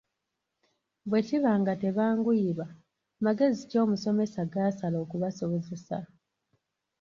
Bwe 1.09 1.19
kiba 1.27 1.51
nga 1.61 1.73
tebanguyirwa 1.81 2.67
magezi 3.25 3.61
ki 3.69 3.75
omusomesa 3.83 4.41
gaasala 4.53 4.97
okubasobozesa? 5.05 5.97